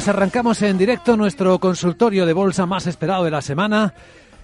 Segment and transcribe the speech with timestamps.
[0.00, 3.92] pues arrancamos en directo nuestro consultorio de bolsa más esperado de la semana.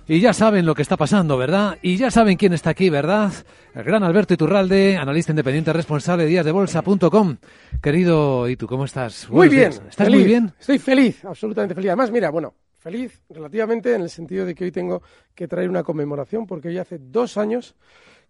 [0.06, 1.79] Y ya saben lo que está pasando, ¿verdad?
[1.80, 3.32] Y ya saben quién está aquí, ¿verdad?
[3.74, 7.38] El gran Alberto Iturralde, analista independiente responsable de díasdebolsa.com.
[7.82, 9.30] Querido ¿y tú ¿cómo estás?
[9.30, 9.73] Muy bien.
[9.88, 10.52] ¿Estás muy bien?
[10.60, 11.88] Estoy feliz, absolutamente feliz.
[11.88, 15.01] Además, mira, bueno, feliz relativamente en el sentido de que hoy tengo
[15.34, 17.74] que traer una conmemoración porque hoy hace dos años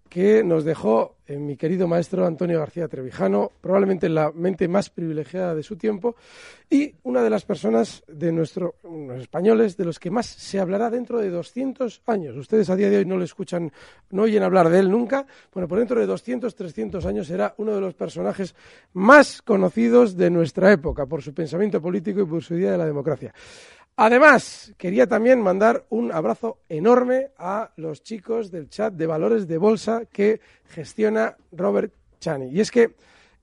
[0.08, 5.54] que nos dejó eh, mi querido maestro Antonio García Trevijano, probablemente la mente más privilegiada
[5.54, 6.14] de su tiempo
[6.70, 8.74] y una de las personas de nuestros
[9.18, 12.36] españoles de los que más se hablará dentro de 200 años.
[12.36, 13.72] Ustedes a día de hoy no le escuchan,
[14.10, 15.26] no oyen hablar de él nunca.
[15.52, 18.54] Bueno, por dentro de 200, 300 años será uno de los personajes
[18.92, 22.86] más conocidos de nuestra época por su pensamiento político y por su idea de la
[22.86, 23.34] democracia.
[23.98, 29.56] Además, quería también mandar un abrazo enorme a los chicos del chat de valores de
[29.56, 32.50] bolsa que gestiona Robert Chani.
[32.50, 32.94] Y es que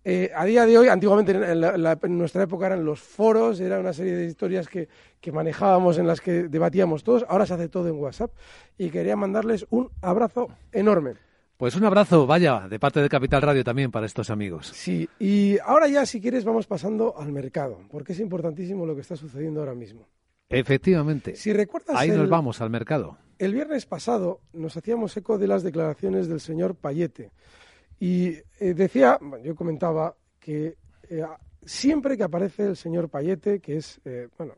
[0.06, 4.14] eh, a día de hoy, antiguamente en, nuestra época eran los foros, era una serie
[4.14, 4.88] de historias que,
[5.20, 8.32] que, manejábamos en las que debatíamos todos, ahora se hace todo en WhatsApp
[8.78, 11.14] y quería mandarles un abrazo enorme.
[11.58, 14.68] Pues un abrazo, vaya, de parte de Capital Radio también para estos amigos.
[14.68, 19.02] Sí, y ahora ya si quieres vamos pasando al mercado, porque es importantísimo lo que
[19.02, 20.06] está sucediendo ahora mismo.
[20.54, 21.36] Efectivamente.
[21.36, 23.18] Si recuerdas Ahí nos vamos al mercado.
[23.40, 27.32] El viernes pasado nos hacíamos eco de las declaraciones del señor Payete.
[28.00, 28.28] Y
[28.60, 30.78] eh, decía, yo comentaba que
[31.10, 31.24] eh,
[31.66, 34.56] siempre que aparece el señor Payete, que es, eh, bueno,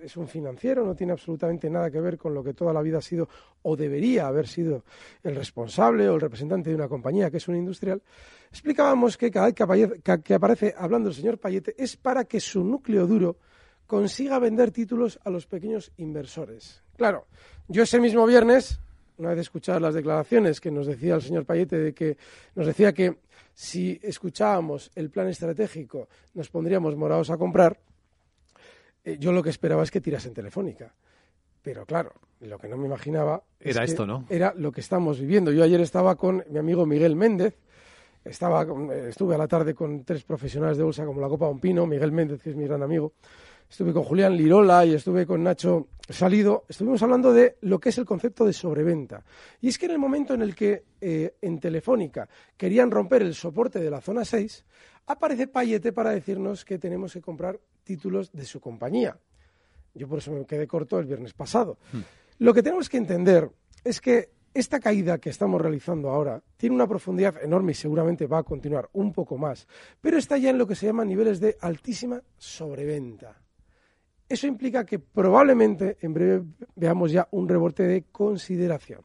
[0.00, 2.98] es un financiero, no tiene absolutamente nada que ver con lo que toda la vida
[2.98, 3.28] ha sido
[3.62, 4.84] o debería haber sido
[5.22, 8.02] el responsable o el representante de una compañía que es un industrial,
[8.50, 12.64] explicábamos que cada vez que, que aparece hablando el señor Payete es para que su
[12.64, 13.36] núcleo duro
[13.88, 16.84] consiga vender títulos a los pequeños inversores.
[16.96, 17.26] Claro,
[17.68, 18.78] yo ese mismo viernes,
[19.16, 22.18] una vez escuchadas las declaraciones que nos decía el señor Payete de que
[22.54, 23.16] nos decía que
[23.54, 27.80] si escuchábamos el plan estratégico nos pondríamos morados a comprar,
[29.04, 30.94] eh, yo lo que esperaba es que tirasen telefónica.
[31.62, 34.26] Pero claro, lo que no me imaginaba era esto, ¿no?
[34.28, 35.50] Era lo que estamos viviendo.
[35.50, 37.56] Yo ayer estaba con mi amigo Miguel Méndez,
[38.22, 38.66] estaba,
[39.08, 42.42] estuve a la tarde con tres profesionales de bolsa como la Copa Pino, Miguel Méndez,
[42.42, 43.14] que es mi gran amigo,
[43.70, 47.98] estuve con Julián Lirola y estuve con Nacho Salido, estuvimos hablando de lo que es
[47.98, 49.22] el concepto de sobreventa.
[49.60, 53.34] Y es que en el momento en el que eh, en Telefónica querían romper el
[53.34, 54.64] soporte de la zona 6,
[55.06, 59.18] aparece Payete para decirnos que tenemos que comprar títulos de su compañía.
[59.94, 61.78] Yo por eso me quedé corto el viernes pasado.
[61.92, 62.00] Hmm.
[62.38, 63.50] Lo que tenemos que entender
[63.84, 68.38] es que esta caída que estamos realizando ahora tiene una profundidad enorme y seguramente va
[68.38, 69.66] a continuar un poco más,
[70.00, 73.36] pero está ya en lo que se llama niveles de altísima sobreventa.
[74.28, 76.44] Eso implica que probablemente en breve
[76.76, 79.00] veamos ya un rebote de consideración.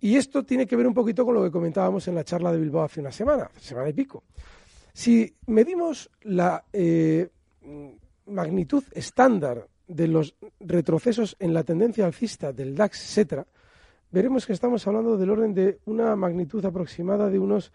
[0.00, 2.58] Y esto tiene que ver un poquito con lo que comentábamos en la charla de
[2.58, 4.24] Bilbao hace una semana, semana y pico.
[4.92, 7.28] Si medimos la eh,
[8.26, 13.44] magnitud estándar de los retrocesos en la tendencia alcista del DAX, etc.,
[14.10, 17.72] veremos que estamos hablando del orden de una magnitud aproximada de unos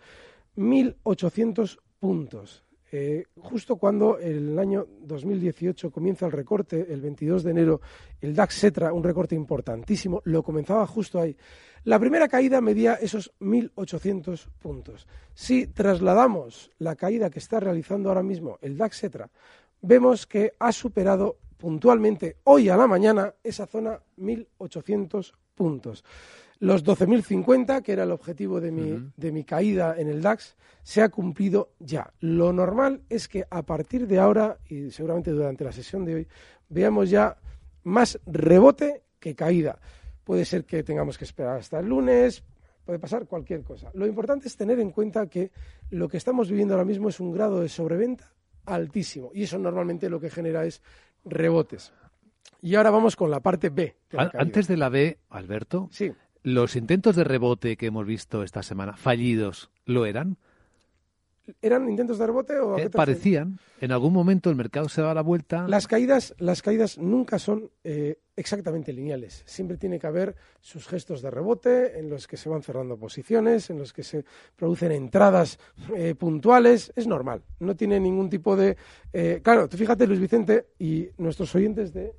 [0.57, 2.63] 1.800 puntos.
[2.95, 7.81] Eh, justo cuando el año 2018 comienza el recorte, el 22 de enero,
[8.21, 11.35] el DAX Cetra, un recorte importantísimo, lo comenzaba justo ahí.
[11.85, 15.07] La primera caída medía esos 1.800 puntos.
[15.33, 19.31] Si trasladamos la caída que está realizando ahora mismo el DAX Cetra,
[19.81, 26.03] vemos que ha superado puntualmente hoy a la mañana esa zona 1.800 puntos.
[26.63, 31.01] Los 12.050, que era el objetivo de mi, de mi caída en el DAX, se
[31.01, 32.13] ha cumplido ya.
[32.21, 36.27] Lo normal es que a partir de ahora, y seguramente durante la sesión de hoy,
[36.69, 37.35] veamos ya
[37.83, 39.77] más rebote que caída.
[40.23, 42.45] Puede ser que tengamos que esperar hasta el lunes,
[42.85, 43.91] puede pasar cualquier cosa.
[43.93, 45.51] Lo importante es tener en cuenta que
[45.89, 48.31] lo que estamos viviendo ahora mismo es un grado de sobreventa
[48.65, 50.81] altísimo y eso normalmente lo que genera es
[51.25, 51.91] rebotes.
[52.61, 53.97] Y ahora vamos con la parte B.
[54.15, 55.89] Antes de la B, Alberto,
[56.43, 60.37] ¿los intentos de rebote que hemos visto esta semana fallidos lo eran?
[61.61, 63.59] ¿Eran intentos de rebote o eh, parecían?
[63.81, 65.67] En algún momento el mercado se da la vuelta.
[65.67, 69.43] Las caídas, las caídas nunca son eh, exactamente lineales.
[69.45, 73.69] Siempre tiene que haber sus gestos de rebote en los que se van cerrando posiciones,
[73.69, 74.23] en los que se
[74.55, 75.59] producen entradas
[75.93, 76.93] eh, puntuales.
[76.95, 77.43] Es normal.
[77.59, 78.77] No tiene ningún tipo de.
[79.41, 82.13] claro, tú fíjate, Luis Vicente y nuestros oyentes de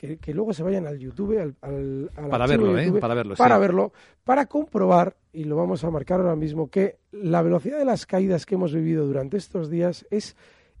[0.00, 2.90] que, luego se vayan al YouTube, al, para, verlo, ¿eh?
[2.92, 3.92] para verlo, para verlo,
[4.24, 8.46] para comprobar, y lo vamos a marcar ahora mismo, que la velocidad de las caídas
[8.46, 10.36] que hemos vivido durante estos días es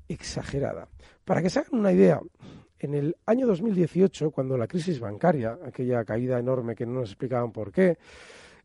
[0.08, 0.88] exagerada.
[1.26, 2.20] Para que se hagan una idea,
[2.78, 7.52] en el año 2018, cuando la crisis bancaria, aquella caída enorme que no nos explicaban
[7.52, 7.98] por qué,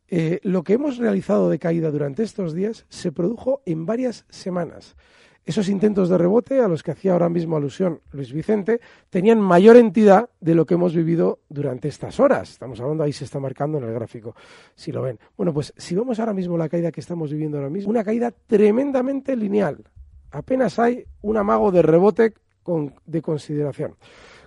[0.08, 4.96] eh, lo que hemos realizado de caída durante estos días se produjo en varias semanas.
[5.46, 8.82] Esos intentos de rebote a los que hacía ahora mismo alusión Luis Vicente
[9.12, 12.50] tenían mayor entidad de lo que hemos vivido durante estas horas.
[12.50, 14.36] Estamos hablando, ahí se está marcando en el gráfico,
[14.74, 15.20] si lo ven.
[15.38, 18.32] Bueno, pues si vemos ahora mismo la caída que estamos viviendo ahora mismo, una caída
[18.32, 19.84] tremendamente lineal.
[20.32, 22.34] Apenas hay un amago de rebote
[23.06, 23.96] de consideración.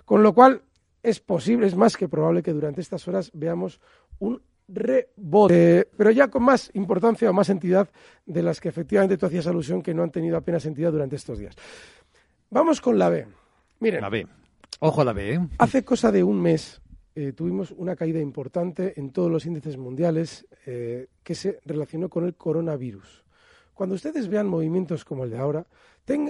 [0.03, 0.63] Con lo cual,
[1.01, 3.79] es posible, es más que probable que durante estas horas veamos
[4.19, 4.41] un
[4.71, 7.89] rebote, pero ya con más importancia o más entidad
[8.25, 11.39] de las que efectivamente tú hacías alusión que no han tenido apenas entidad durante estos
[11.39, 11.55] días.
[12.49, 13.27] Vamos con la B.
[13.79, 14.01] Miren.
[14.01, 14.25] La B.
[14.79, 15.33] Ojo a la B.
[15.33, 15.39] ¿eh?
[15.57, 16.81] Hace cosa de un mes
[17.15, 22.25] eh, tuvimos una caída importante en todos los índices mundiales eh, que se relacionó con
[22.25, 23.25] el coronavirus.
[23.79, 25.65] Cuando ustedes vean movimientos como el de ahora,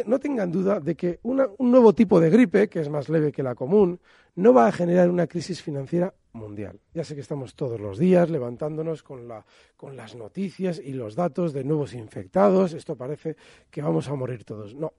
[0.06, 3.42] no tengan duda de que un nuevo tipo de gripe, que es más leve que
[3.42, 4.00] la común,
[4.36, 6.80] no va a generar una crisis financiera mundial.
[6.94, 9.44] Ya sé que estamos todos los días levantándonos con, la,
[9.76, 12.74] con las noticias y los datos de nuevos infectados.
[12.74, 13.36] Esto parece
[13.72, 14.76] que vamos a morir todos.
[14.76, 14.94] No,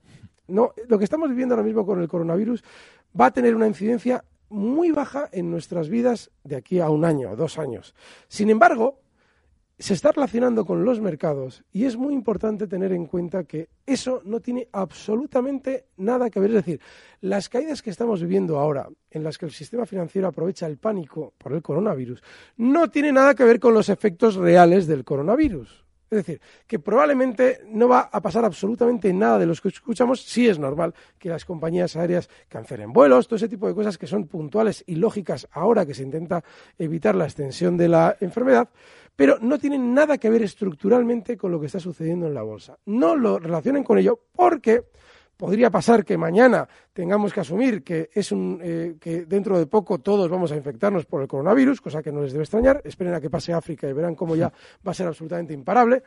[0.48, 0.72] no.
[0.88, 2.64] Lo que estamos viviendo ahora mismo con el coronavirus
[3.18, 7.36] va a tener una incidencia muy baja en nuestras vidas de aquí a un año,
[7.36, 7.94] dos años.
[8.26, 8.99] Sin embargo,
[9.80, 14.20] se está relacionando con los mercados y es muy importante tener en cuenta que eso
[14.26, 16.50] no tiene absolutamente nada que ver.
[16.50, 16.80] Es decir,
[17.22, 21.32] las caídas que estamos viviendo ahora, en las que el sistema financiero aprovecha el pánico
[21.38, 22.22] por el coronavirus,
[22.58, 25.86] no tiene nada que ver con los efectos reales del coronavirus.
[26.10, 30.22] Es decir, que probablemente no va a pasar absolutamente nada de los que escuchamos.
[30.22, 34.08] Sí es normal que las compañías aéreas cancelen vuelos, todo ese tipo de cosas que
[34.08, 36.42] son puntuales y lógicas ahora que se intenta
[36.78, 38.68] evitar la extensión de la enfermedad
[39.20, 42.78] pero no tienen nada que ver estructuralmente con lo que está sucediendo en la bolsa.
[42.86, 44.84] No lo relacionen con ello porque
[45.40, 49.98] podría pasar que mañana tengamos que asumir que es un eh, que dentro de poco
[49.98, 52.82] todos vamos a infectarnos por el coronavirus, cosa que no les debe extrañar.
[52.84, 54.52] Esperen a que pase África y verán cómo ya
[54.86, 56.02] va a ser absolutamente imparable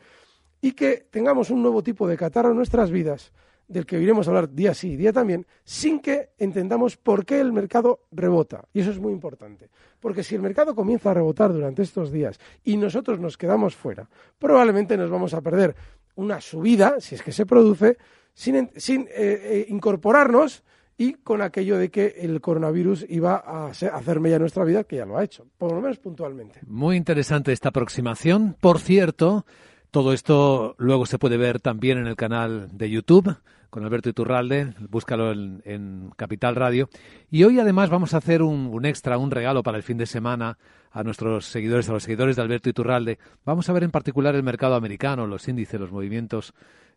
[0.62, 3.34] y que tengamos un nuevo tipo de catarro en nuestras vidas
[3.68, 7.42] del que iremos a hablar día sí y día también, sin que entendamos por qué
[7.42, 8.66] el mercado rebota.
[8.72, 9.72] Y eso es muy importante.
[10.00, 14.08] Porque si el mercado comienza a rebotar durante estos días y nosotros nos quedamos fuera,
[14.38, 15.76] probablemente nos vamos a perder
[16.16, 17.98] una subida, si es que se produce,
[18.34, 20.64] sin, sin eh, eh, incorporarnos
[20.98, 25.06] y con aquello de que el coronavirus iba a hacerme ya nuestra vida, que ya
[25.06, 26.60] lo ha hecho, por lo menos puntualmente.
[26.68, 28.56] Muy interesante esta aproximación.
[28.60, 29.46] Por cierto,
[29.92, 33.36] todo esto luego se puede ver también en el canal de YouTube
[33.74, 36.90] con Alberto Iturralde, búscalo en, Capital Radio.
[37.32, 40.60] Y hoy además vamos a hacer un, extra, un regalo para el fin de semana
[40.92, 43.18] a nuestros seguidores, a los seguidores de Alberto Iturralde.
[43.44, 46.54] Vamos a ver en particular el mercado americano, los índices, los movimientos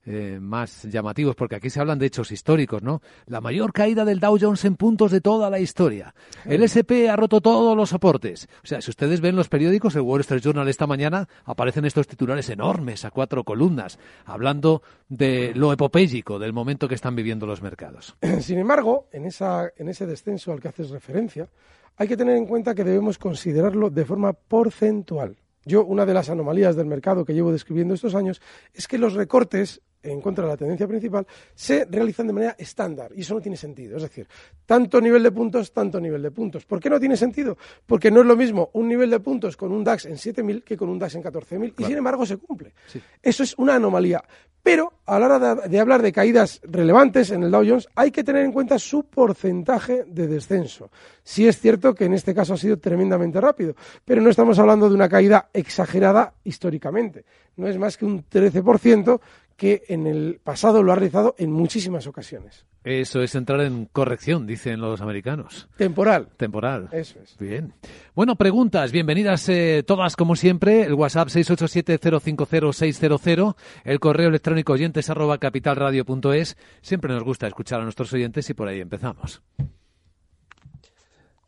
[0.07, 3.03] eh, más llamativos, porque aquí se hablan de hechos históricos, ¿no?
[3.27, 6.15] La mayor caída del Dow Jones en puntos de toda la historia.
[6.45, 8.49] El SP ha roto todos los soportes.
[8.63, 12.07] O sea, si ustedes ven los periódicos, el Wall Street Journal esta mañana, aparecen estos
[12.07, 17.61] titulares enormes a cuatro columnas, hablando de lo epopéyico del momento que están viviendo los
[17.61, 18.17] mercados.
[18.41, 21.49] Sin embargo, en, esa, en ese descenso al que haces referencia,
[21.97, 25.37] hay que tener en cuenta que debemos considerarlo de forma porcentual.
[25.65, 28.41] Yo, una de las anomalías del mercado que llevo describiendo estos años
[28.73, 33.13] es que los recortes en contra de la tendencia principal, se realizan de manera estándar
[33.15, 33.97] y eso no tiene sentido.
[33.97, 34.27] Es decir,
[34.65, 36.65] tanto nivel de puntos, tanto nivel de puntos.
[36.65, 37.57] ¿Por qué no tiene sentido?
[37.87, 40.77] Porque no es lo mismo un nivel de puntos con un DAX en 7.000 que
[40.77, 42.73] con un DAX en 14.000 y sin embargo se cumple.
[43.23, 44.23] Eso es una anomalía.
[44.67, 48.25] Pero a la hora de, hablar de caídas relevantes en el Dow Jones hay que
[48.25, 50.91] tener en cuenta su porcentaje de descenso.
[51.23, 54.89] Sí es cierto que en este caso ha sido tremendamente rápido, pero no estamos hablando
[54.89, 57.25] de una caída exagerada históricamente.
[57.55, 59.21] No es más que un 13%
[59.57, 62.67] que en el pasado lo ha realizado en muchísimas ocasiones.
[62.85, 65.69] Eso es entrar en corrección, dicen los americanos.
[65.77, 66.29] Temporal.
[66.37, 66.89] Temporal.
[66.93, 67.37] Eso es.
[67.37, 67.73] Bien.
[68.15, 68.93] Bueno, preguntas.
[68.93, 70.83] Bienvenidas eh, todas como siempre.
[70.83, 73.57] El WhatsApp 687-050-600.
[73.83, 76.57] El correo electrónico oyentes arroba capitalradio.es.
[76.81, 79.43] Siempre nos gusta escuchar a nuestros oyentes y por ahí empezamos.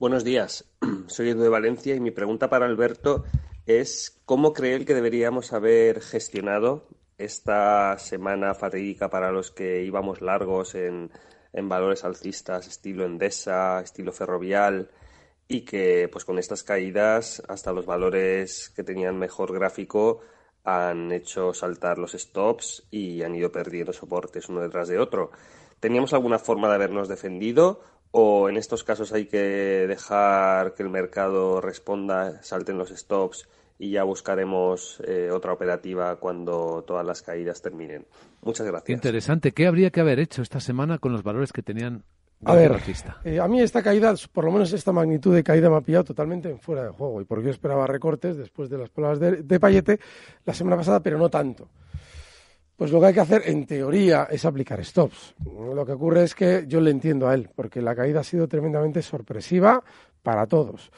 [0.00, 0.64] Buenos días.
[1.06, 3.22] Soy Edu de Valencia y mi pregunta para Alberto
[3.66, 6.88] es ¿cómo cree él que deberíamos haber gestionado
[7.18, 11.10] esta semana fatídica para los que íbamos largos en,
[11.52, 14.90] en valores alcistas, estilo Endesa, estilo Ferrovial,
[15.48, 20.20] y que pues con estas caídas hasta los valores que tenían mejor gráfico
[20.64, 25.30] han hecho saltar los stops y han ido perdiendo soportes uno detrás de otro.
[25.80, 30.90] ¿Teníamos alguna forma de habernos defendido o en estos casos hay que dejar que el
[30.90, 33.48] mercado responda, salten los stops
[33.78, 38.06] y ya buscaremos eh, otra operativa cuando todas las caídas terminen?
[38.42, 38.90] Muchas gracias.
[38.90, 39.52] Interesante.
[39.52, 42.04] ¿Qué habría que haber hecho esta semana con los valores que tenían
[42.44, 42.80] a ver,
[43.25, 46.04] eh, a mí esta caída, por lo menos esta magnitud de caída me ha pillado
[46.04, 47.20] totalmente en fuera de juego.
[47.20, 49.99] Y porque yo esperaba recortes después de las palabras de, de Payete
[50.44, 51.68] la semana pasada, pero no tanto.
[52.76, 55.35] Pues lo que hay que hacer, en teoría, es aplicar stops.
[55.75, 58.47] Lo que ocurre es que yo le entiendo a él, porque la caída ha sido
[58.47, 59.82] tremendamente sorpresiva
[60.23, 60.92] para todos.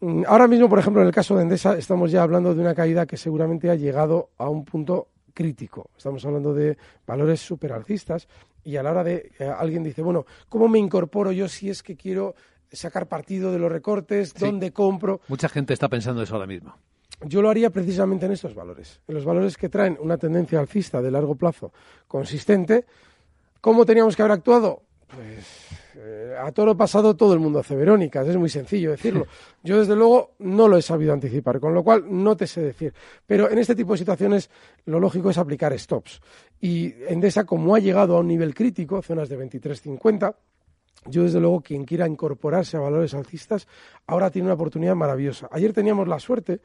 [0.00, 2.74] Mm, ahora mismo, por ejemplo, en el caso de Endesa, estamos ya hablando de una
[2.74, 5.90] caída que seguramente ha llegado a un punto crítico.
[5.96, 6.76] Estamos hablando de
[7.06, 8.28] valores superalcistas
[8.64, 11.82] y a la hora de eh, alguien dice, bueno, ¿cómo me incorporo yo si es
[11.82, 12.34] que quiero
[12.70, 14.34] sacar partido de los recortes?
[14.34, 15.20] ¿Dónde compro?
[15.28, 16.76] Mucha gente está pensando eso ahora mismo.
[17.22, 21.02] Yo lo haría precisamente en estos valores, en los valores que traen una tendencia alcista
[21.02, 21.72] de largo plazo
[22.06, 22.84] consistente.
[23.60, 24.82] ¿Cómo teníamos que haber actuado?
[25.08, 25.46] Pues
[26.00, 29.26] eh, a todo lo pasado todo el mundo hace Verónicas, es muy sencillo decirlo.
[29.64, 32.94] Yo desde luego no lo he sabido anticipar, con lo cual no te sé decir.
[33.26, 34.48] Pero en este tipo de situaciones
[34.84, 36.20] lo lógico es aplicar stops.
[36.60, 40.34] Y Endesa, como ha llegado a un nivel crítico, zonas de 23.50,
[41.06, 43.66] yo, desde luego, quien quiera incorporarse a valores alcistas,
[44.06, 45.48] ahora tiene una oportunidad maravillosa.
[45.50, 46.60] Ayer teníamos la suerte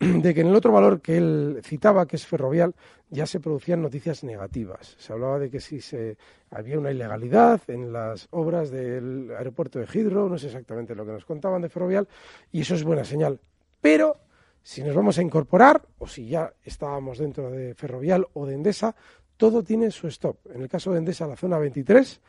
[0.22, 2.74] de que en el otro valor que él citaba, que es ferrovial,
[3.10, 4.96] ya se producían noticias negativas.
[4.98, 6.16] Se hablaba de que si se,
[6.50, 11.12] había una ilegalidad en las obras del aeropuerto de Hidro, no sé exactamente lo que
[11.12, 12.08] nos contaban de ferrovial,
[12.50, 13.38] y eso es buena señal.
[13.82, 14.16] Pero
[14.62, 18.96] si nos vamos a incorporar, o si ya estábamos dentro de ferrovial o de Endesa,
[19.36, 20.38] todo tiene su stop.
[20.54, 22.20] En el caso de Endesa, la zona 23,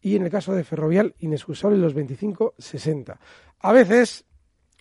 [0.00, 3.16] y en el caso de ferrovial, inexcusable los 25-60.
[3.60, 4.24] A veces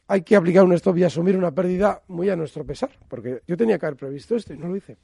[0.07, 3.55] hay que aplicar un stop y asumir una pérdida muy a nuestro pesar, porque yo
[3.55, 4.97] tenía que haber previsto esto y no lo hice.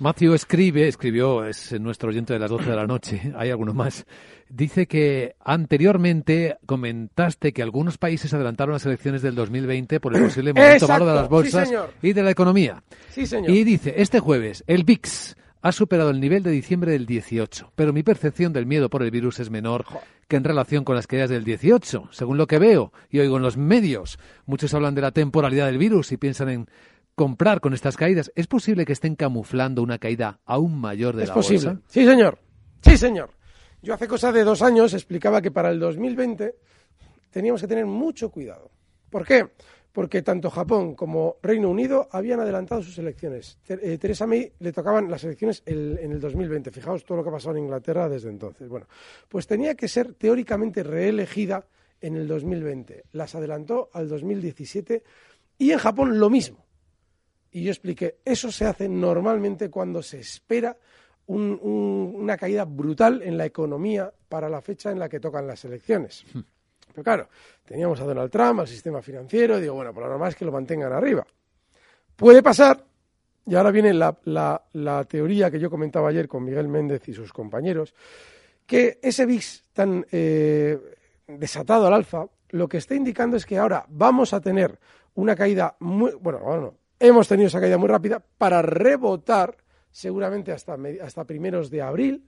[0.00, 4.04] Matthew escribe, escribió, es nuestro oyente de las 12 de la noche, hay alguno más,
[4.48, 10.52] dice que anteriormente comentaste que algunos países adelantaron las elecciones del 2020 por el posible
[10.52, 11.70] momento malo de las bolsas
[12.02, 12.82] y de la economía.
[13.10, 13.50] Sí, señor.
[13.50, 17.92] Y dice, este jueves, el VIX ha superado el nivel de diciembre del 18, pero
[17.92, 19.84] mi percepción del miedo por el virus es menor
[20.28, 23.42] que en relación con las caídas del 18, según lo que veo y oigo en
[23.42, 24.18] los medios.
[24.46, 26.66] Muchos hablan de la temporalidad del virus y piensan en
[27.14, 28.30] comprar con estas caídas.
[28.34, 31.78] ¿Es posible que estén camuflando una caída aún mayor de es la posible.
[31.88, 32.38] Sí, señor.
[32.82, 33.30] Sí, señor.
[33.82, 36.54] Yo hace cosa de dos años explicaba que para el 2020
[37.30, 38.70] teníamos que tener mucho cuidado.
[39.10, 39.48] ¿Por qué?
[39.98, 43.58] porque tanto Japón como Reino Unido habían adelantado sus elecciones.
[43.68, 46.70] Eh, Teresa May le tocaban las elecciones en el 2020.
[46.70, 48.68] Fijaos todo lo que ha pasado en Inglaterra desde entonces.
[48.68, 48.86] Bueno,
[49.28, 51.66] pues tenía que ser teóricamente reelegida
[52.00, 53.06] en el 2020.
[53.10, 55.02] Las adelantó al 2017
[55.58, 56.64] y en Japón lo mismo.
[57.50, 60.76] Y yo expliqué, eso se hace normalmente cuando se espera
[61.26, 66.24] una caída brutal en la economía para la fecha en la que tocan las elecciones.
[67.02, 67.28] Claro,
[67.64, 70.44] teníamos a Donald Trump, al sistema financiero, y digo, bueno, por lo normal es que
[70.44, 71.26] lo mantengan arriba.
[72.16, 72.84] Puede pasar,
[73.46, 77.94] y ahora viene la, teoría que yo comentaba ayer con Miguel Méndez y sus compañeros,
[78.66, 80.78] que ese VIX tan eh,
[81.26, 84.78] desatado al alfa, lo que está indicando es que ahora vamos a tener
[85.14, 89.56] una caída muy, bueno, bueno, hemos tenido esa caída muy rápida para rebotar
[89.90, 92.24] seguramente hasta, hasta primeros de abril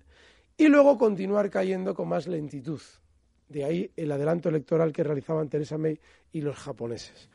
[0.56, 2.80] y luego continuar cayendo con más lentitud.
[3.50, 5.98] De ahí el adelanto electoral que realizaban Teresa May
[6.32, 7.28] y los japoneses.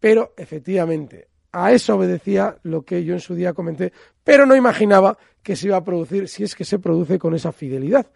[0.00, 3.92] Pero efectivamente, a eso obedecía lo que yo en su día comenté,
[4.24, 7.52] pero no imaginaba que se iba a producir, si es que se produce con esa
[7.52, 8.06] fidelidad.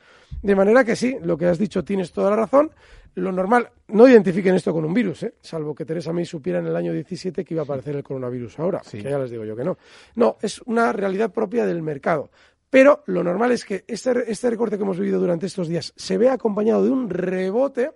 [0.43, 2.71] De manera que sí, lo que has dicho tienes toda la razón.
[3.15, 5.35] Lo normal, no identifiquen esto con un virus, ¿eh?
[5.43, 8.59] salvo que Teresa May supiera en el año 17 que iba a aparecer el coronavirus
[8.59, 9.77] ahora, que ya les digo yo que no.
[10.15, 12.31] No, es una realidad propia del mercado.
[12.73, 16.17] Pero lo normal es que este, este, recorte que hemos vivido durante estos días se
[16.17, 17.91] vea acompañado de un rebote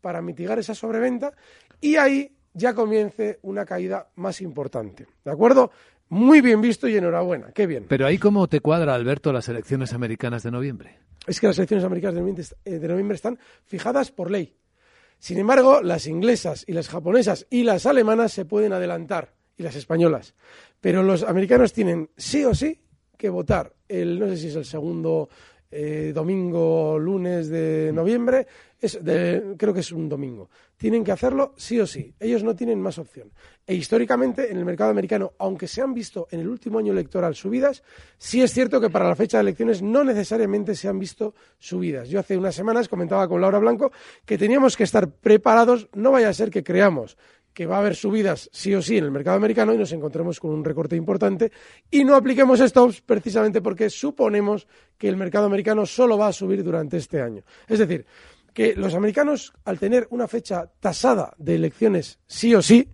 [0.00, 1.32] para mitigar esa sobreventa
[1.80, 5.08] y ahí ya comience una caída más importante.
[5.24, 5.72] ¿De acuerdo?
[6.10, 7.50] Muy bien visto y enhorabuena.
[7.50, 7.86] Qué bien.
[7.88, 11.00] Pero ahí cómo te cuadra, Alberto, las elecciones americanas de noviembre.
[11.26, 14.56] Es que las elecciones americanas de noviembre, eh, están fijadas por ley.
[15.18, 19.74] Sin embargo, las inglesas y las japonesas y las alemanas se pueden adelantar, y las
[19.74, 20.36] españolas.
[20.80, 22.78] Pero los americanos tienen sí o sí
[23.22, 25.28] que votar el, no sé si es el segundo
[25.70, 28.48] eh, domingo, lunes de noviembre,
[28.80, 30.50] es de, creo que es un domingo.
[30.76, 32.12] Tienen que hacerlo sí o sí.
[32.18, 33.30] Ellos no tienen más opción.
[33.64, 37.36] E históricamente, en el mercado americano, aunque se han visto en el último año electoral
[37.36, 37.84] subidas,
[38.18, 42.08] sí es cierto que para la fecha de elecciones no necesariamente se han visto subidas.
[42.08, 43.92] Yo hace unas semanas comentaba con Laura Blanco
[44.26, 47.16] que teníamos que estar preparados, no vaya a ser que creamos
[47.52, 50.40] que va a haber subidas sí o sí en el mercado americano y nos encontremos
[50.40, 51.52] con un recorte importante
[51.90, 54.66] y no apliquemos stops precisamente porque suponemos
[54.98, 57.42] que el mercado americano solo va a subir durante este año.
[57.68, 58.06] Es decir,
[58.52, 62.88] que los americanos, al tener una fecha tasada de elecciones sí o sí,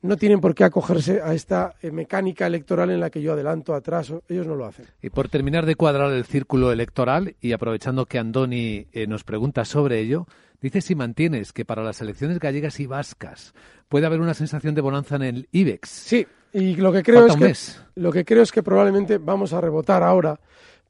[0.00, 3.74] no tienen por qué acogerse a esta eh, mecánica electoral en la que yo adelanto,
[3.74, 4.22] atraso.
[4.28, 4.86] Ellos no lo hacen.
[5.02, 9.64] Y por terminar de cuadrar el círculo electoral, y aprovechando que Andoni eh, nos pregunta
[9.64, 10.26] sobre ello,
[10.60, 13.54] dice si mantienes que para las elecciones gallegas y vascas
[13.88, 15.88] puede haber una sensación de bonanza en el IBEX.
[15.88, 19.60] Sí, y lo que creo, es que, lo que, creo es que probablemente vamos a
[19.60, 20.38] rebotar ahora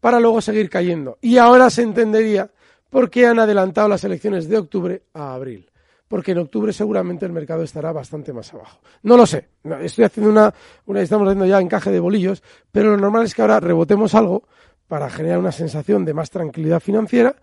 [0.00, 1.18] para luego seguir cayendo.
[1.20, 2.50] Y ahora se entendería
[2.90, 5.68] por qué han adelantado las elecciones de octubre a abril
[6.08, 8.80] porque en octubre seguramente el mercado estará bastante más abajo.
[9.02, 9.48] No lo sé,
[9.82, 10.52] estoy haciendo una,
[10.86, 14.44] una, estamos haciendo ya encaje de bolillos, pero lo normal es que ahora rebotemos algo
[14.88, 17.36] para generar una sensación de más tranquilidad financiera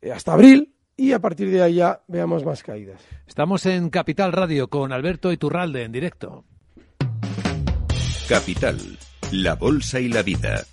[0.00, 3.00] eh, hasta abril y a partir de ahí ya veamos más caídas.
[3.26, 6.44] Estamos en Capital Radio con Alberto Iturralde en directo.
[8.28, 8.78] Capital,
[9.32, 10.64] la bolsa y la vida.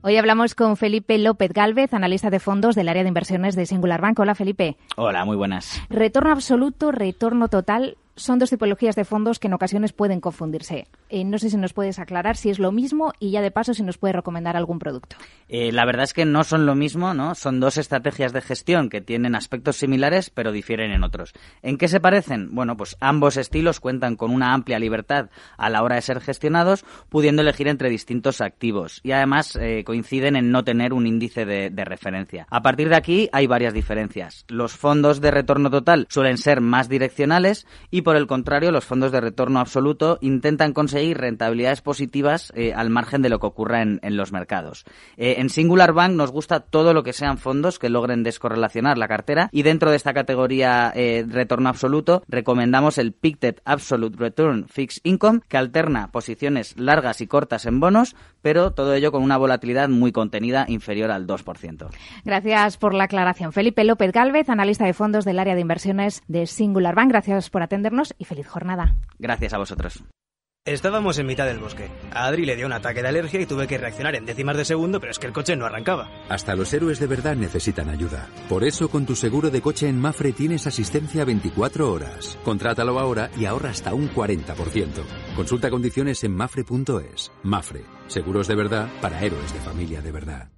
[0.00, 4.00] Hoy hablamos con Felipe López Galvez, analista de fondos del área de inversiones de Singular
[4.00, 4.18] Bank.
[4.20, 4.76] Hola, Felipe.
[4.96, 5.82] Hola, muy buenas.
[5.90, 10.88] Retorno absoluto, retorno total son dos tipologías de fondos que en ocasiones pueden confundirse.
[11.08, 13.74] Eh, no sé si nos puedes aclarar si es lo mismo y ya de paso
[13.74, 15.16] si nos puedes recomendar algún producto.
[15.48, 17.34] Eh, la verdad es que no son lo mismo, ¿no?
[17.34, 21.32] Son dos estrategias de gestión que tienen aspectos similares pero difieren en otros.
[21.62, 22.54] ¿En qué se parecen?
[22.54, 26.84] Bueno, pues ambos estilos cuentan con una amplia libertad a la hora de ser gestionados,
[27.08, 31.70] pudiendo elegir entre distintos activos y además eh, coinciden en no tener un índice de,
[31.70, 32.46] de referencia.
[32.50, 34.44] A partir de aquí hay varias diferencias.
[34.48, 39.12] Los fondos de retorno total suelen ser más direccionales y por el contrario, los fondos
[39.12, 44.00] de retorno absoluto intentan conseguir rentabilidades positivas eh, al margen de lo que ocurra en,
[44.16, 44.86] los mercados.
[45.18, 49.08] Eh, en Singular Bank nos gusta todo lo que sean fondos que logren descorrelacionar la
[49.08, 55.02] cartera y dentro de esta categoría eh, retorno absoluto recomendamos el Pictet Absolute Return Fixed
[55.04, 59.90] Income que alterna posiciones largas y cortas en bonos, pero todo ello con una volatilidad
[59.90, 61.88] muy contenida inferior al 2%.
[62.24, 63.52] Gracias por la aclaración.
[63.52, 67.10] Felipe López Galvez, analista de fondos del área de inversiones de Singular Bank.
[67.10, 68.96] Gracias por atendernos y feliz jornada.
[69.18, 70.04] Gracias a vosotros.
[70.64, 71.88] Estábamos en mitad del bosque.
[72.12, 74.66] A Adri le dio un ataque de alergia y tuve que reaccionar en décimas de
[74.66, 76.10] segundo, pero es que el coche no arrancaba.
[76.28, 78.28] Hasta los héroes de verdad necesitan ayuda.
[78.50, 82.38] Por eso, con tu seguro de coche en Mafre tienes asistencia 24 horas.
[82.44, 85.04] Contrátalo ahora y ahorra hasta un 40%.
[85.34, 87.32] Consulta condiciones en mafre.es.
[87.42, 90.57] Mafre, seguros de verdad para héroes de familia de verdad.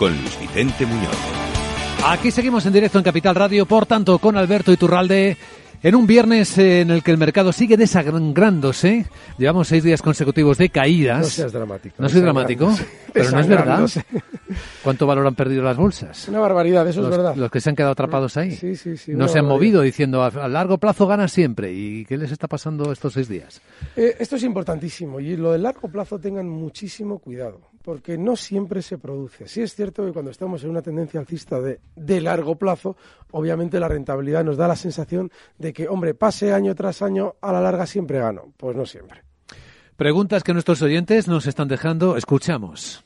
[0.00, 1.14] con Luis Vicente Muñoz.
[2.06, 5.36] Aquí seguimos en directo en Capital Radio, por tanto, con Alberto Iturralde.
[5.82, 9.04] En un viernes en el que el mercado sigue desangrándose,
[9.36, 11.20] llevamos seis días consecutivos de caídas.
[11.20, 11.96] No seas dramático.
[11.98, 12.74] No soy dramático,
[13.12, 13.90] pero no es verdad.
[14.82, 16.28] ¿Cuánto valor han perdido las bolsas?
[16.28, 17.36] Una barbaridad, eso es verdad.
[17.36, 18.52] Los que se han quedado atrapados ahí.
[18.52, 19.12] Sí, sí, sí.
[19.12, 21.74] No se han movido diciendo a, largo plazo gana siempre.
[21.74, 23.60] ¿Y qué les está pasando estos seis días?
[23.96, 28.82] Eh, esto es importantísimo y lo del largo plazo tengan muchísimo cuidado porque no siempre
[28.82, 29.48] se produce.
[29.48, 32.96] Sí es cierto que cuando estamos en una tendencia alcista de, de largo plazo,
[33.30, 37.52] obviamente la rentabilidad nos da la sensación de que, hombre, pase año tras año, a
[37.52, 38.52] la larga siempre gano.
[38.56, 39.22] Pues no siempre.
[39.96, 42.16] Preguntas que nuestros oyentes nos están dejando.
[42.16, 43.04] Escuchamos.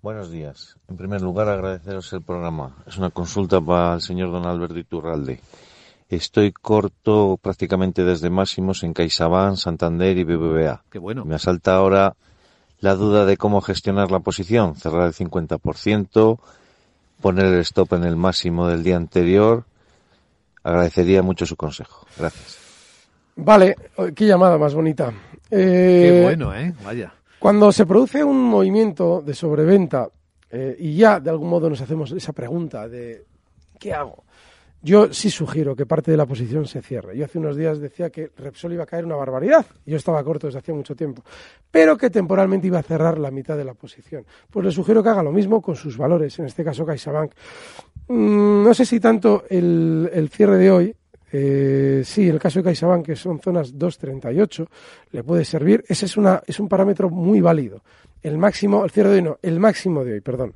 [0.00, 0.76] Buenos días.
[0.88, 2.76] En primer lugar, agradeceros el programa.
[2.86, 5.40] Es una consulta para el señor don Alberto Iturralde.
[6.08, 10.84] Estoy corto prácticamente desde máximos en CaixaBank, Santander y BBVA.
[10.88, 11.24] Qué bueno.
[11.24, 12.14] Me asalta ahora
[12.80, 16.38] la duda de cómo gestionar la posición, cerrar el 50%,
[17.20, 19.64] poner el stop en el máximo del día anterior.
[20.62, 22.06] Agradecería mucho su consejo.
[22.18, 22.58] Gracias.
[23.36, 23.76] Vale,
[24.14, 25.12] qué llamada más bonita.
[25.50, 26.74] qué bueno, ¿eh?
[26.84, 27.12] Vaya.
[27.38, 30.08] Cuando se produce un movimiento de sobreventa
[30.50, 33.24] eh, y ya de algún modo nos hacemos esa pregunta de
[33.78, 34.24] ¿qué hago?
[34.86, 37.16] Yo sí sugiero que parte de la posición se cierre.
[37.16, 39.66] Yo hace unos días decía que Repsol iba a caer una barbaridad.
[39.84, 41.24] Yo estaba corto desde hacía mucho tiempo.
[41.72, 44.24] Pero que temporalmente iba a cerrar la mitad de la posición.
[44.48, 47.32] Pues le sugiero que haga lo mismo con sus valores, en este caso CaixaBank.
[48.06, 50.96] Mm, no sé si tanto el, el cierre de hoy
[51.32, 54.68] eh, sí, el caso de CaixaBank, que son zonas 2.38,
[55.10, 55.84] le puede servir.
[55.88, 57.82] Ese es, una, es un parámetro muy válido.
[58.22, 60.54] El máximo, el cierre de hoy no, el máximo de hoy, perdón.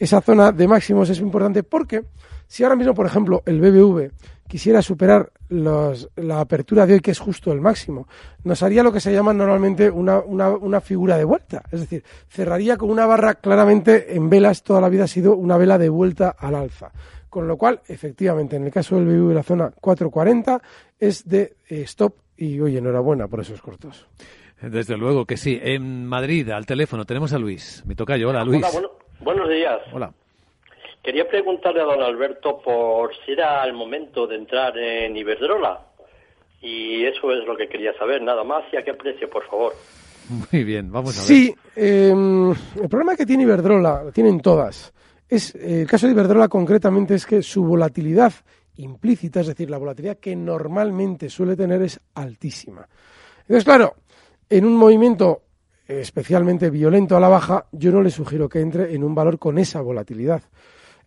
[0.00, 2.04] Esa zona de máximos es importante porque
[2.48, 4.10] si ahora mismo, por ejemplo, el BBV
[4.48, 8.08] quisiera superar la apertura de hoy, que es justo el máximo,
[8.42, 11.62] nos haría lo que se llama normalmente una, una, una, figura de vuelta.
[11.70, 15.58] Es decir, cerraría con una barra claramente en velas, toda la vida ha sido una
[15.58, 16.90] vela de vuelta al alza.
[17.28, 20.62] Con lo cual, efectivamente, en el caso del BBV, la zona 440
[20.98, 24.08] es de eh, stop y, oye, enhorabuena por esos cortos.
[24.62, 25.60] Desde luego que sí.
[25.62, 27.82] En Madrid, al teléfono, tenemos a Luis.
[27.86, 28.30] Me toca yo.
[28.30, 28.64] Hola, Luis.
[28.74, 28.88] Hola,
[29.20, 29.80] buenos días.
[29.92, 30.12] Hola.
[31.02, 35.80] Quería preguntarle a don Alberto por si era el momento de entrar en Iberdrola.
[36.60, 38.64] Y eso es lo que quería saber, nada más.
[38.72, 39.72] ¿Y a qué precio, por favor?
[40.52, 41.26] Muy bien, vamos a ver.
[41.26, 44.92] Sí, em, el problema que tiene Iberdrola, lo tienen todas,
[45.28, 48.32] es, el caso de Iberdrola concretamente es que su volatilidad
[48.76, 52.86] implícita, es decir, la volatilidad que normalmente suele tener es altísima.
[53.42, 53.94] Entonces, claro,
[54.48, 55.42] en un movimiento
[55.98, 59.58] especialmente violento a la baja, yo no le sugiero que entre en un valor con
[59.58, 60.42] esa volatilidad.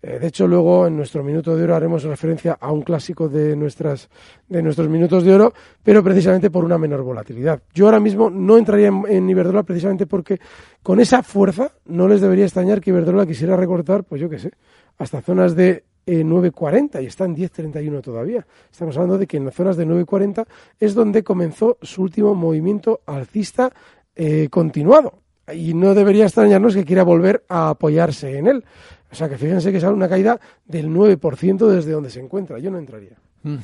[0.05, 3.55] Eh, de hecho, luego en nuestro minuto de oro haremos referencia a un clásico de,
[3.55, 4.09] nuestras,
[4.49, 7.61] de nuestros minutos de oro, pero precisamente por una menor volatilidad.
[7.73, 10.41] Yo ahora mismo no entraría en, Iberdrola precisamente porque
[10.83, 14.51] con esa fuerza no les debería extrañar que Iberdrola quisiera recortar, pues yo qué sé,
[14.97, 18.45] hasta zonas de 9.40 eh, y está en 10.31 todavía.
[18.69, 20.45] Estamos hablando de que en las zonas de 9.40
[20.81, 23.71] es donde comenzó su último movimiento alcista
[24.15, 25.19] eh, continuado.
[25.53, 28.65] Y no debería extrañarnos que quiera volver a apoyarse en él.
[29.11, 32.57] O sea que fíjense que sale una caída del 9% desde donde se encuentra.
[32.59, 33.17] Yo no entraría.
[33.43, 33.57] Mm,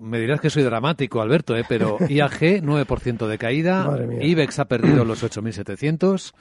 [0.00, 1.64] me dirás que soy dramático, Alberto, ¿eh?
[1.68, 6.32] pero IAG 9% de caída, IBEX ha perdido los 8.700,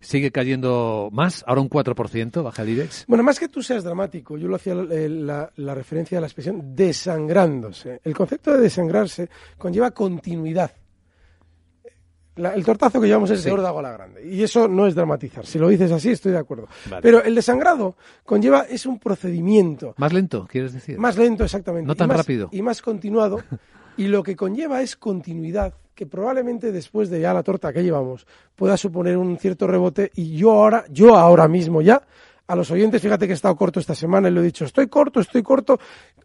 [0.00, 3.04] sigue cayendo más, ahora un 4%, baja el IBEX.
[3.06, 6.74] Bueno, más que tú seas dramático, yo lo hacía la, la referencia a la expresión
[6.74, 8.00] desangrándose.
[8.02, 10.72] El concepto de desangrarse conlleva continuidad
[12.36, 14.26] el tortazo que llevamos es de órdago a la grande.
[14.26, 15.46] Y eso no es dramatizar.
[15.46, 16.68] Si lo dices así, estoy de acuerdo.
[17.00, 19.94] Pero el desangrado conlleva, es un procedimiento.
[19.96, 20.98] Más lento, quieres decir.
[20.98, 21.86] Más lento, exactamente.
[21.86, 22.48] No tan rápido.
[22.52, 23.40] Y más continuado.
[23.96, 28.26] y lo que conlleva es continuidad, que probablemente después de ya la torta que llevamos
[28.54, 30.10] pueda suponer un cierto rebote.
[30.14, 32.02] Y yo ahora, yo ahora mismo ya,
[32.48, 34.86] a los oyentes, fíjate que he estado corto esta semana y lo he dicho, estoy
[34.86, 35.80] corto, estoy corto,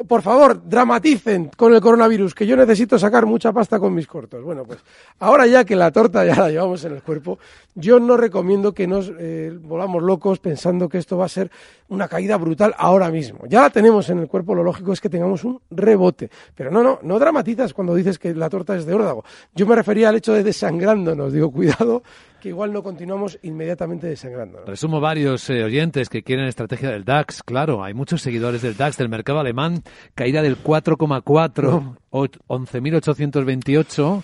[0.08, 4.44] por favor, dramaticen con el coronavirus, que yo necesito sacar mucha pasta con mis cortos.
[4.44, 4.80] Bueno, pues
[5.20, 7.40] ahora ya que la torta ya la llevamos en el cuerpo,
[7.74, 11.50] yo no recomiendo que nos eh, volamos locos pensando que esto va a ser
[11.90, 13.46] una caída brutal ahora mismo.
[13.48, 16.30] Ya la tenemos en el cuerpo, lo lógico es que tengamos un rebote.
[16.56, 19.24] Pero no, no, no dramatizas cuando dices que la torta es de órdago.
[19.56, 22.04] Yo me refería al hecho de desangrándonos, digo, cuidado
[22.42, 24.66] que igual no continuamos inmediatamente desangrando.
[24.66, 27.44] Resumo varios eh, oyentes que quieren estrategia del DAX.
[27.44, 29.84] Claro, hay muchos seguidores del DAX, del mercado alemán.
[30.16, 34.24] Caída del 4,4, 11.828.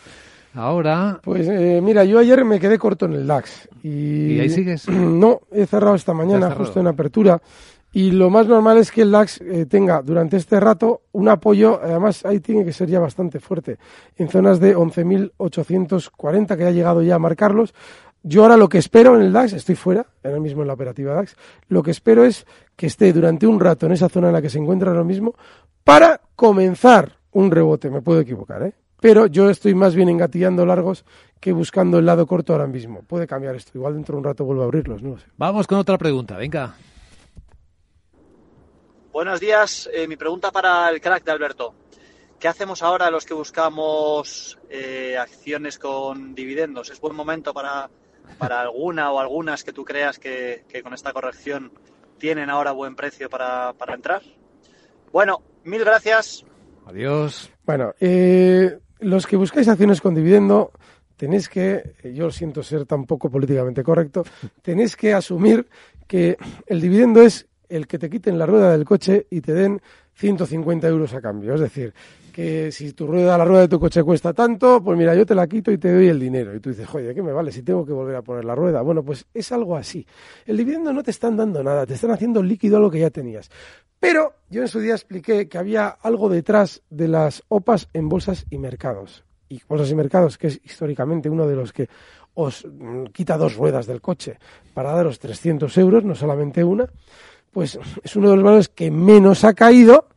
[0.56, 1.19] Ahora.
[1.23, 3.69] Pues eh, mira, yo ayer me quedé corto en el DAX.
[3.84, 4.88] ¿Y, ahí sigues?
[4.89, 7.41] No, he cerrado esta mañana, justo en apertura.
[7.93, 11.80] Y lo más normal es que el DAX eh, tenga durante este rato un apoyo,
[11.82, 13.77] además ahí tiene que ser ya bastante fuerte,
[14.17, 17.73] en zonas de 11.840 que ha llegado ya a marcarlos.
[18.23, 21.13] Yo ahora lo que espero en el DAX, estoy fuera, ahora mismo en la operativa
[21.13, 21.36] DAX,
[21.69, 24.49] lo que espero es que esté durante un rato en esa zona en la que
[24.49, 25.36] se encuentra ahora mismo
[25.84, 27.89] para comenzar un rebote.
[27.89, 28.73] Me puedo equivocar, ¿eh?
[28.99, 31.06] Pero yo estoy más bien engatillando largos
[31.39, 33.03] que buscando el lado corto ahora mismo.
[33.03, 33.71] Puede cambiar esto.
[33.75, 35.25] Igual dentro de un rato vuelvo a abrirlos, no sé.
[35.38, 36.75] Vamos con otra pregunta, venga.
[39.12, 39.89] Buenos días.
[39.93, 41.73] Eh, mi pregunta para el crack de Alberto.
[42.39, 46.89] ¿Qué hacemos ahora los que buscamos eh, acciones con dividendos?
[46.89, 47.89] ¿Es buen momento para
[48.38, 51.72] para alguna o algunas que tú creas que, con esta corrección
[52.18, 54.22] tienen ahora buen precio para, para entrar.
[55.12, 56.46] Bueno, mil gracias.
[56.86, 57.52] Adiós.
[57.66, 60.72] Bueno, eh, los que buscáis acciones con dividendo,
[61.16, 64.24] tenéis que, yo siento ser tan poco políticamente correcto,
[64.62, 65.68] tenéis que asumir
[66.08, 69.82] que el dividendo es el que te quiten la rueda del coche y te den
[70.13, 71.54] 150 euros a cambio.
[71.54, 71.94] Es decir,
[72.38, 75.34] que si tu rueda, la rueda de tu coche cuesta tanto, pues mira, yo te
[75.34, 76.54] la quito y te doy el dinero.
[76.54, 78.84] Y tú dices, joder, ¿qué me vale si tengo que volver a poner la rueda?
[78.84, 80.06] Bueno, pues es algo así.
[80.45, 83.50] El dividendo no te están dando nada, te están haciendo líquido lo que ya tenías.
[84.00, 88.45] Pero yo en su día expliqué que había algo detrás de las OPAs en bolsas
[88.52, 89.23] y mercados.
[89.50, 91.89] Y bolsas y mercados, que es históricamente uno de los que
[92.36, 94.38] os mm, quita dos ruedas del coche
[94.76, 96.86] para daros 300 euros, no solamente una,
[97.52, 100.10] pues es uno de los valores que menos ha caído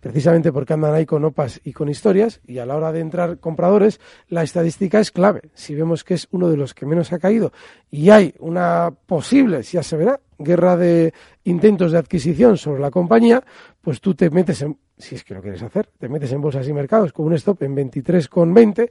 [0.00, 3.38] precisamente porque andan ahí con opas y con historias, y a la hora de entrar
[3.38, 5.42] compradores, la estadística es clave.
[5.54, 7.52] Si vemos que es uno de los que menos ha caído
[7.90, 11.12] y hay una posible, si ya se verá, guerra de
[11.44, 13.42] intentos de adquisición sobre la compañía,
[13.80, 16.68] pues tú te metes en, si es que lo quieres hacer, te metes en bolsas
[16.68, 18.90] y mercados con un stop en 23,20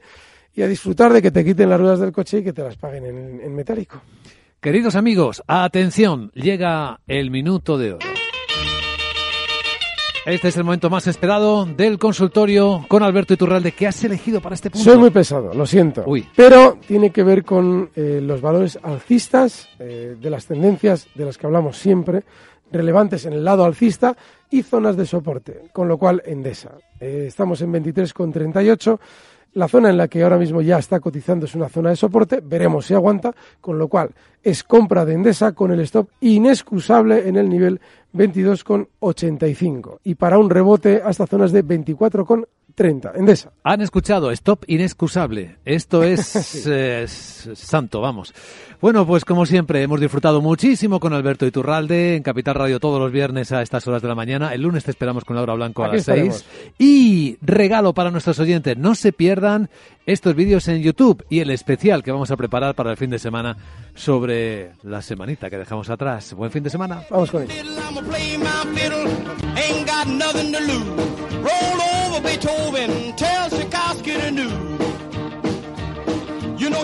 [0.54, 2.76] y a disfrutar de que te quiten las ruedas del coche y que te las
[2.76, 4.02] paguen en, en metálico.
[4.60, 8.17] Queridos amigos, atención, llega el minuto de oro.
[10.28, 13.72] Este es el momento más esperado del consultorio con Alberto Iturralde.
[13.72, 14.84] ¿Qué has elegido para este punto?
[14.84, 16.04] Soy muy pesado, lo siento.
[16.36, 21.38] Pero tiene que ver con eh, los valores alcistas, eh, de las tendencias de las
[21.38, 22.24] que hablamos siempre,
[22.70, 24.18] relevantes en el lado alcista
[24.50, 25.62] y zonas de soporte.
[25.72, 26.72] Con lo cual, Endesa.
[27.00, 28.98] Eh, estamos en 23,38.
[29.58, 32.40] La zona en la que ahora mismo ya está cotizando es una zona de soporte,
[32.40, 37.34] veremos si aguanta, con lo cual es compra de Endesa con el stop inexcusable en
[37.34, 37.80] el nivel
[38.14, 41.64] 22,85 y para un rebote hasta zonas de
[42.78, 43.12] 24,30.
[43.16, 43.52] Endesa.
[43.64, 45.56] Han escuchado, stop inexcusable.
[45.64, 48.32] Esto es, eh, santo, vamos.
[48.80, 53.10] Bueno, pues como siempre, hemos disfrutado muchísimo con Alberto Iturralde en Capital Radio todos los
[53.10, 54.54] viernes a estas horas de la mañana.
[54.54, 56.44] El lunes te esperamos con Laura Blanco a las 6.
[56.78, 59.68] Y regalo para nuestros oyentes, no se pierdan
[60.06, 63.18] estos vídeos en YouTube y el especial que vamos a preparar para el fin de
[63.18, 63.56] semana
[63.94, 66.32] sobre la semanita que dejamos atrás.
[66.34, 67.02] Buen fin de semana.
[67.10, 67.52] Vamos con ello.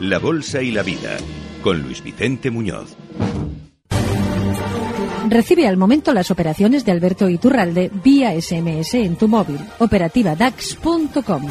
[0.00, 1.16] la Bolsa y la Vida,
[1.62, 2.96] con Luis Vicente Muñoz.
[5.28, 9.58] Recibe al momento las operaciones de Alberto Iturralde vía SMS en tu móvil.
[9.78, 11.42] Operativa DAX.com.